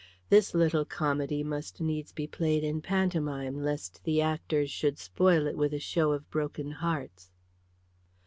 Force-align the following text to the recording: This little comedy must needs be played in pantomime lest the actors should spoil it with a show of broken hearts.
This 0.29 0.55
little 0.55 0.83
comedy 0.83 1.43
must 1.43 1.79
needs 1.79 2.11
be 2.11 2.25
played 2.25 2.63
in 2.63 2.81
pantomime 2.81 3.61
lest 3.61 4.03
the 4.03 4.19
actors 4.19 4.71
should 4.71 4.97
spoil 4.97 5.45
it 5.45 5.55
with 5.55 5.75
a 5.75 5.79
show 5.79 6.11
of 6.13 6.27
broken 6.31 6.71
hearts. 6.71 7.29